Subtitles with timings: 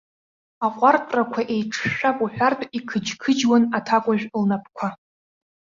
[0.65, 4.87] Аҟәартәрақәа еиҿшәшәап уҳәартә иқыџьқыџьуан аҭакәажә лнапқәа.